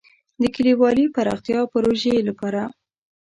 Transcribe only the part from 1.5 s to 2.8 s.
پروژې لپاره.